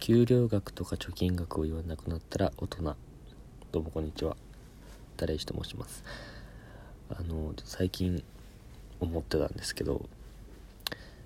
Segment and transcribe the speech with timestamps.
[0.00, 2.96] 給料額とか貯金額を言わなくなったら大人。
[3.70, 4.34] どうもこんにちは。
[5.18, 6.02] 誰石と申します。
[7.10, 8.24] あの最近
[8.98, 10.08] 思ってたんですけど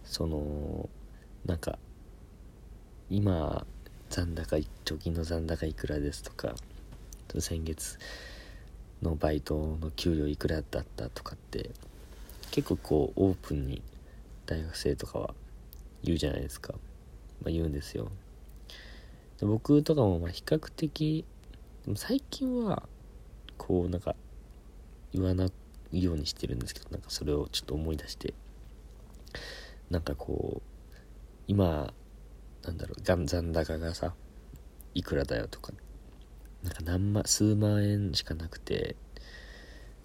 [0.03, 0.89] その
[1.47, 1.79] なんか
[3.11, 3.65] 今
[4.11, 6.57] 残高貯金の残高いくらですとか
[7.39, 7.97] 先月
[9.03, 11.71] のバイトの給料いくらだったとかって
[12.51, 13.83] 結構こうオープンに
[14.47, 15.35] 大学生とかは
[16.03, 16.73] 言うじゃないですか、
[17.41, 18.11] まあ、言うんですよ。
[19.41, 21.25] で僕とかもまあ比較的
[21.85, 22.89] でも最近は
[23.59, 24.15] こうなんか
[25.13, 25.49] 言わな
[25.91, 28.35] いようにしてるんですけどなんかそれをちょっと思い出して
[29.91, 30.97] なんかこう
[31.47, 31.93] 今
[32.65, 34.15] なんだろう残高がさ
[34.95, 35.73] いくらだよとか
[36.63, 38.97] なんか何万数万円しかなくて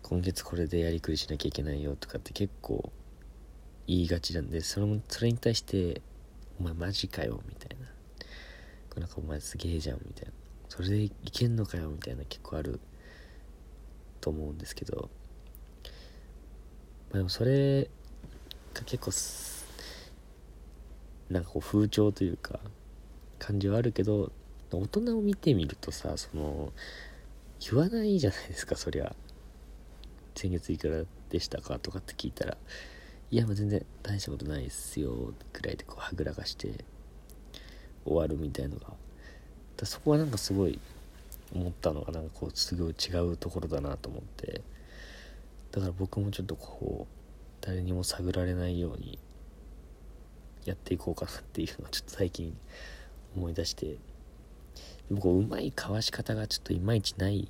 [0.03, 2.91] 今月これでやりくりしなきゃいけないよとかって結構
[3.87, 6.01] 言いがちなんでそれそれに対して
[6.59, 7.87] 「お前マジかよ」みたいな
[8.97, 10.31] 「なんかお前すげえじゃん」みたいな
[10.69, 12.79] 「それでいけんのかよ」みたいな結構ある
[14.21, 15.09] と思うんですけど。
[17.11, 17.89] まあでもそれ
[18.73, 19.11] が結構
[21.33, 22.59] なんかこう風潮というか
[23.39, 24.31] 感じはあるけど
[24.71, 26.71] 大人を見てみるとさその
[27.59, 29.15] 言わないじゃないですかそりゃ。
[30.35, 32.55] 先月いくらでしたかとかって聞いたら
[33.29, 36.85] いやもう全然大したことないっすよくらいでこうはぐらかして
[38.09, 38.93] 終わるみたいのが。
[39.77, 40.79] だそこはなんかすごい
[41.53, 44.61] 思ったのがなんかこうすごい違うところだなと思って。
[45.71, 49.19] だから僕もちょっとこう誰にも探られないように
[50.65, 52.55] やっていこうかなっていうのはちょっと最近
[53.35, 53.97] 思い出して。
[55.07, 57.49] でもこううまいかわし方がちょっといまいちない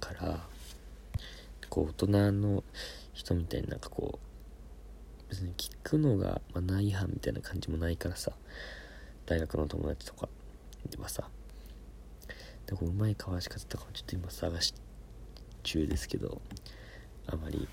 [0.00, 0.46] から
[1.68, 2.64] こう大人の
[3.12, 8.32] 人みたいになんかこう別に聞くのがマナー違反みたいな感じもないからさ。
[9.26, 10.28] 大学の友達とか
[10.90, 11.28] ではさ
[12.66, 14.74] でこううまいかわし方とかもちょっと今探し
[15.62, 16.40] 中ですけど
[17.26, 17.68] あまり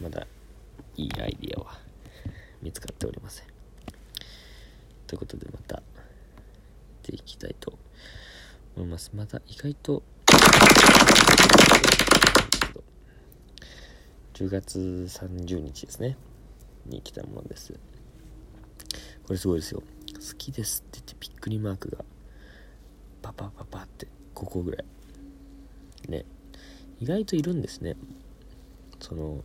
[0.00, 0.26] まだ
[0.96, 1.78] いいアイディアは
[2.62, 3.46] 見つかっておりません。
[5.06, 5.82] ということでまた
[7.02, 7.78] ていきたいと
[8.76, 9.12] 思います。
[9.14, 10.02] また意外と
[14.34, 14.78] 10月
[15.08, 16.16] 30日ですね。
[16.84, 17.72] に来たものです。
[19.24, 19.82] これすごいですよ。
[20.16, 22.04] 好きですって言ってびっくりマークが
[23.22, 26.10] パパパパって5個ぐらい。
[26.10, 26.24] ね。
[27.00, 27.96] 意外といるんですね。
[29.00, 29.42] その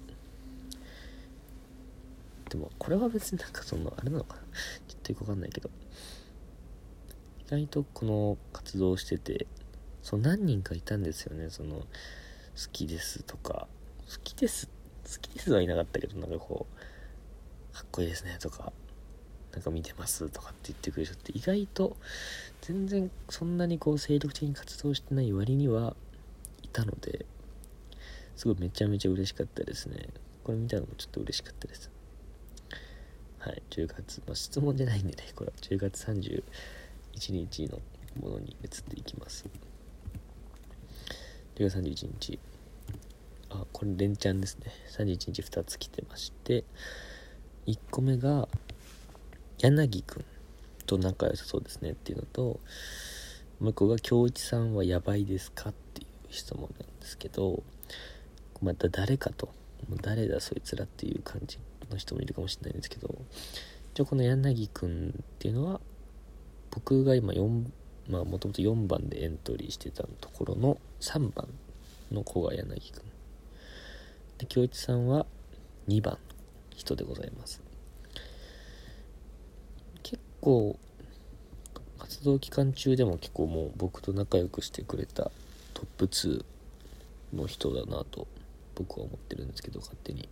[2.49, 4.41] でもこれは別になんかそのあれなのかな。
[4.87, 5.69] ちょっとよくわかんないけど。
[7.47, 9.47] 意外とこの活動してて
[10.03, 11.49] その何人かいたんですよね。
[11.49, 11.85] その好
[12.71, 13.67] きですとか。
[14.09, 14.67] 好きです
[15.05, 18.73] 好きですはいなかったけどなんかこうかっこいいですねとか。
[19.53, 21.97] なんか見てますとかって言ってくれる人って意外と
[22.61, 25.95] 全然そんなにこう精力的に活動してない割には
[26.63, 27.25] いたので
[28.35, 30.07] すごいめちゃめちゃ嬉しかったですね。
[30.43, 31.91] これ見たのもちょっと嬉しかったです。
[33.39, 35.53] はい10月、まあ、質問じゃないんでねこれは。
[35.61, 36.43] 10月31
[37.33, 37.79] 日の
[38.19, 39.45] ものに移っていきます。
[41.55, 42.39] 10月31日。
[43.49, 44.71] あこれ連チャンですね。
[44.97, 46.63] 31日2つ来てまして
[47.67, 48.47] 1個目が
[49.61, 50.25] 柳くん
[50.85, 52.59] と仲良さそうですねっていうのと
[53.59, 57.63] もう一個が京一さんはやばいですかっていう質問なんですけど
[58.61, 59.49] また誰かと
[60.01, 63.13] 誰だそいつらっていう感じの人もいるかもしれないんですけど
[63.93, 65.79] 一応この柳くんっていうのは
[66.71, 67.65] 僕が今4
[68.09, 71.47] まあもともと4番でエントリーしてたところの3番
[72.11, 73.03] の子が柳くん。
[74.37, 75.25] で京一さんは
[75.87, 76.17] 2番
[76.75, 77.70] 人でございます。
[80.41, 80.77] 構
[81.99, 85.31] 活動期間中でも結構もう僕と仲良くしてくれた
[85.73, 86.43] トップ2
[87.33, 88.27] の人だなと
[88.75, 90.27] 僕は思ってるんですけど勝手に。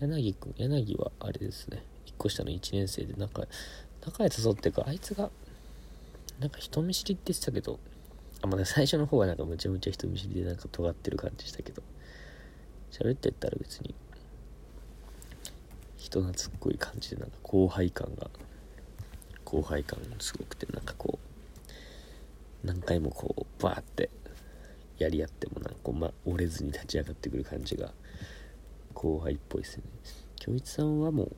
[0.00, 1.82] 柳くん柳はあれですね。
[2.06, 3.42] 1個下の1年生で仲
[4.04, 5.30] 仲良さそうっていうかあいつが
[6.38, 7.78] なんか人見知りって言ってたけど
[8.40, 11.82] あまあ、最初の方はなんかむちゃむちゃ人見知りでなんか尖ってる感じしたけど
[12.92, 13.94] 喋ってったら別に
[16.08, 18.30] 人懐っこい感じでなんか後輩感が
[19.44, 21.18] 後輩感すごくてなんかこ
[22.64, 24.08] う何回もこうバーって
[24.96, 27.92] やり合ってもなんか、ま、折れずに立ち上がってくる感じが
[28.94, 29.82] 後輩っぽいですね。
[30.36, 31.36] 京一さんはもう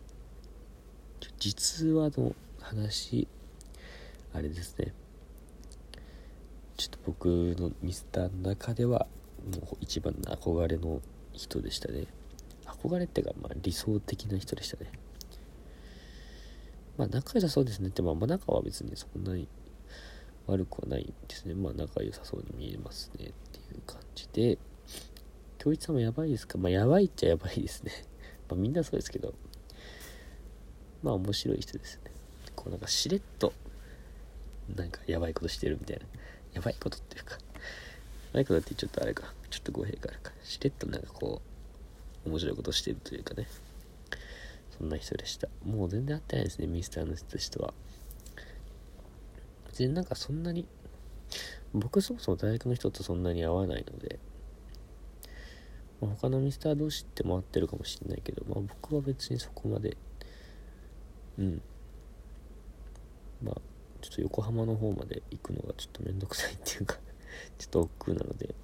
[1.39, 3.27] 実話の話
[4.33, 4.95] あれですね。
[6.77, 7.27] ちょっと僕
[7.59, 9.07] のミスターの中では
[9.53, 11.03] もう一番の憧れの
[11.33, 12.07] 人でしたね。
[12.83, 14.91] 憧れっていうか、まあ、理想的な人でしたね。
[16.97, 17.89] まあ仲良さそうですね。
[17.89, 19.49] ってまあ仲は別にそんなに
[20.47, 21.55] 悪くはないですね。
[21.55, 24.59] まあ仲良さそうに見えますねっていう感じで。
[25.59, 26.59] 京一さんもやばいですか？
[26.59, 27.93] まあやばいっちゃやばいですね。
[28.49, 29.35] まあみんなそうですけど。
[31.03, 32.11] まあ面白い人ですね。
[32.57, 33.53] こうなんかしれっと
[34.77, 36.05] なんかやばいことしてるみたいな。
[36.55, 37.33] やばいことっていうか。
[37.35, 37.39] や
[38.35, 39.35] ばいことってちょっとあれか。
[39.49, 40.33] ちょっと語弊があるか。
[40.43, 41.50] しれっとなんかこう
[42.27, 43.47] 面白いことしてるというかね。
[44.79, 45.49] そんな人でした。
[45.65, 47.75] もう全然会ってないですねミスターの人としては。
[49.67, 50.67] 別になんかそんなに
[51.73, 54.19] 僕そもそも大学の人とそんなに会わないので、
[56.01, 59.97] まあ、他のミスター同士って回ってるかもしれないけど、まあ、僕は別にそこまで
[61.39, 61.63] うん。
[63.43, 63.55] まあ
[64.01, 66.97] ちょっと横浜の方まで行くのがちょっとめんどくさいっていうか
[67.59, 68.55] ちょっと億劫なので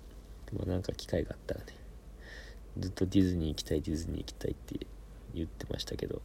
[0.52, 1.67] まあなんか機会があったらね
[2.78, 4.87] ずっとディズニー行きたいディズニー行きたいって
[5.34, 6.20] 言ってましたけど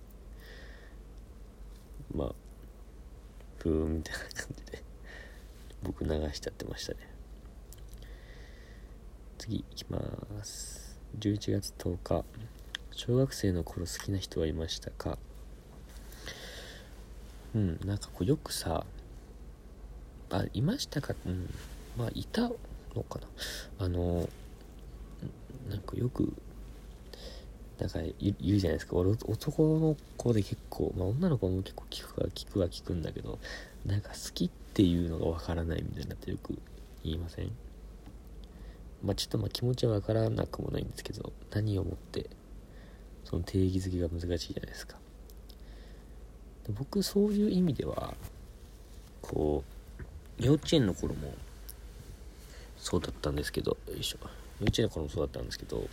[2.14, 2.34] まあ
[3.60, 4.30] ブーみたいな感
[4.66, 4.84] じで
[5.84, 7.00] 僕流しちゃってましたね。
[9.38, 10.00] 次いきま
[10.44, 11.00] す。
[11.20, 12.26] 11月10日。
[12.92, 15.18] 小学生の頃好きな人はいましたか？
[17.56, 18.86] うんなんかこうよくさ
[20.30, 21.16] あいましたか？
[21.26, 21.52] うん
[21.98, 23.20] まあいたのか
[23.80, 23.86] な？
[23.86, 24.30] あの
[25.72, 26.34] なんかよく
[27.80, 28.96] なんか言うじゃないですか。
[28.96, 33.40] 俺男の子で結構、まあ、女の子も結構聞くは聞くは聞くんだけど
[33.86, 36.60] なんか好きっていうのがわからないみたいなってよく
[37.04, 37.52] 言いません？
[39.04, 42.30] まあちょっとまあ気持ちはわからなくもないんですけど何をもって
[43.24, 44.98] その定義づけが難しいじゃないですか。
[46.70, 48.14] 僕そういう意味では
[49.24, 49.64] こ
[50.40, 51.34] う幼稚園の頃も
[52.78, 54.18] そうだったんですけどよいしょ。
[54.62, 55.88] 幼稚園の頃もそうだったんですけど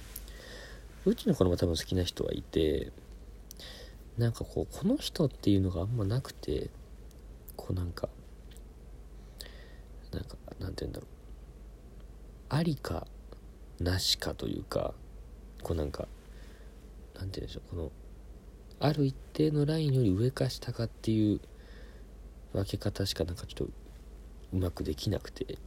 [1.06, 2.92] うちの子も多分好きな人はいて
[4.18, 6.68] なんかこうこの人っていうのがあんまなくて
[7.56, 8.08] こうなんか
[10.12, 11.08] なんかなんて言うんだろう。
[12.50, 13.06] ありか
[13.78, 14.94] なしかというか
[15.62, 16.08] こうなんか
[17.14, 17.70] なんて言うんでしょう。
[17.70, 17.92] この
[18.80, 21.40] ある一定のラインより上か下かっていう
[22.52, 23.72] 分け方しかなんかちょっと
[24.52, 25.58] うまくできなくて。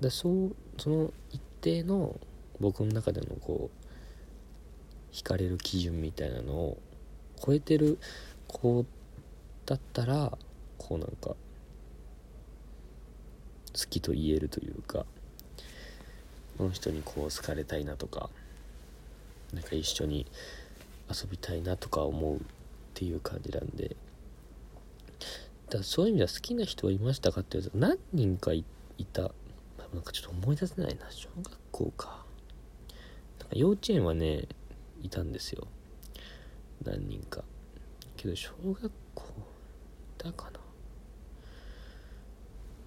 [0.00, 2.18] だそうその一定の
[2.60, 6.78] 僕の中でのこう惹かれる基準みたいなのを
[7.44, 7.98] 超えてる
[8.46, 8.84] 子
[9.64, 10.36] だったら
[10.78, 11.36] こうなんか好
[13.90, 15.04] きと言えるというか
[16.58, 18.30] この人にこう好かれたいなとか
[19.52, 20.26] なんか一緒に
[21.10, 22.40] 遊びたいなとか思うっ
[22.94, 23.96] ていう感じなんで。
[25.70, 28.64] だそういう意味では好きな人はいましたかって言うと何人かい
[29.12, 29.32] た。
[29.96, 31.10] なんかちょっと思い出せないな。
[31.10, 32.26] 小学校か。
[33.52, 34.42] 幼稚園はね
[35.02, 35.66] いたんですよ。
[36.84, 37.42] 何人か。
[38.14, 39.24] けど小学校
[40.18, 40.60] だかな。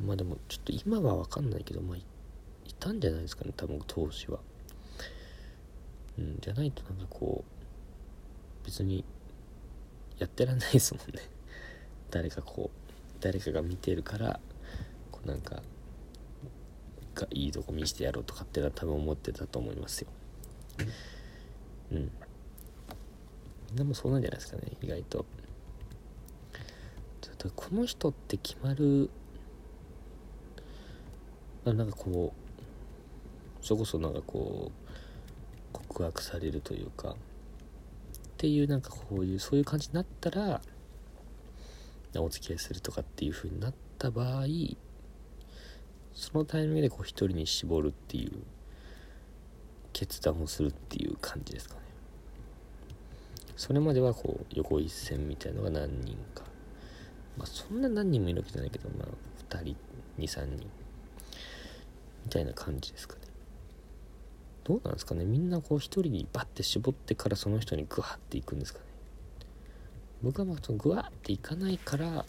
[0.06, 2.04] まあでもちょっと今は分かんないけどまあい
[2.80, 4.38] たんじゃないですかね多分当時は。
[6.20, 9.04] うんじゃないとなんかこう別に
[10.20, 11.24] やってらんないですもんね。
[12.12, 14.40] 誰かこう誰かが見てるから
[15.12, 15.64] こうなんか
[17.22, 20.08] がいいとこ見せてやろうとかってのは多分思ってたと思いますよ。
[21.92, 22.12] うん。
[23.76, 25.26] でもそうなんじゃないですかね意外と。
[27.22, 29.10] ちょっとこの人って決まる
[31.66, 32.34] あなんかこ
[33.62, 37.16] うそこそなんかこう告白されるというかっ
[38.38, 40.62] ていうなんかこういうそういう感じになったら
[42.16, 44.46] お付き合いするとかっていう風になった場合
[46.20, 48.32] そのタイミングでこう一人に絞るっていう
[49.94, 51.82] 決断をするっていう感じですかね。
[53.56, 56.44] それまではこう横一線みたいのが何人か。
[57.38, 59.08] まあそんな何人もいるわけじゃないけどまあ
[59.56, 59.78] 2人
[60.18, 60.70] 23人
[62.26, 63.22] みたいな感じですかね。
[64.66, 65.24] どうなんですかね。
[65.24, 68.86] みんなこう一人にバッて絞ってからその人にグワッていくんですかね。
[70.22, 72.26] 僕はまあそのグワッていかないから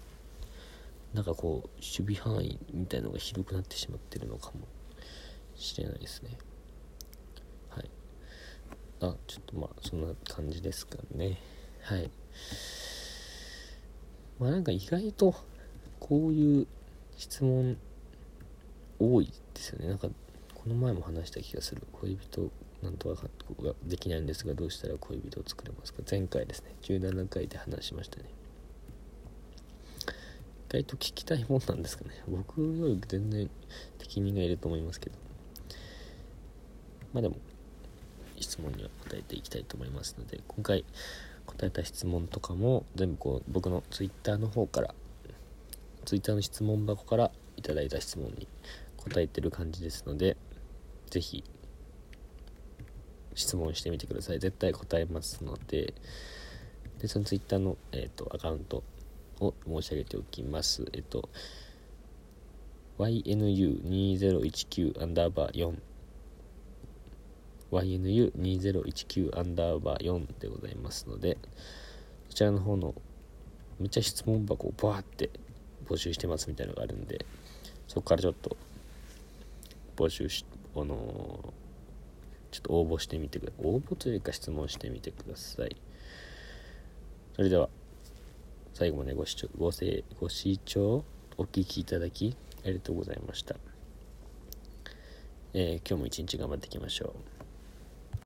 [1.15, 4.69] なんかこう守備範囲みたいのが広くなってしまってるのかも
[5.57, 6.39] しれないですね。
[7.69, 7.91] はい。
[9.01, 11.39] あちょっとまあそんな感じですかね。
[11.83, 12.11] はい。
[14.39, 15.35] まあなんか意外と
[15.99, 16.67] こういう
[17.17, 17.77] 質問
[18.99, 19.89] 多いですよね。
[19.89, 20.09] なんか
[20.55, 21.83] この前も話した気がする。
[21.93, 22.51] 恋人
[22.83, 23.29] なんとか
[23.63, 26.03] ができないんですがどうしたら恋人を作れますか？
[26.09, 26.75] 前回ですね。
[26.83, 28.27] 17回で話しましたね。
[30.71, 32.11] 外と聞きたいもんなんですかね。
[32.29, 33.51] 僕より全然
[33.99, 35.17] 適任がいると思いますけど。
[37.13, 37.37] まあでも
[38.39, 40.85] 質問には答えていきたいと思いますので今回
[41.47, 44.95] 答えた質問とかも全部こう僕の Twitter の方から
[46.05, 48.47] Twitter の質問箱からいただいた質問に
[48.97, 50.37] 答えてる感じですので
[51.11, 51.45] 是非
[53.35, 54.39] 質問してみてください。
[54.39, 55.95] 絶対答えますので
[57.01, 58.83] でその Twitter の、えーと、アカウント
[59.41, 60.87] を申し上げておきます。
[60.93, 61.29] えっ、と
[62.99, 65.75] YNU2019 アンダーバー4
[67.73, 71.39] YNU2019 アンダーバー4でございますので
[72.29, 72.95] そちらの方の
[73.79, 75.31] めっちゃ質問箱をバーって
[75.89, 77.25] 募集してますみたいなのがあるんで
[77.89, 78.55] そこからちょっと
[79.97, 80.45] 募集し
[80.77, 81.55] あの
[82.51, 85.77] ちょっと応募してみてください応募というか質問してみてください。
[87.35, 87.69] それでは。
[88.81, 91.05] 最後までご視聴ごせご視聴
[91.37, 92.35] お聞きいただき
[92.65, 93.57] ありがとうございました、
[95.53, 97.40] えー、今日も一日頑張っていきましょう。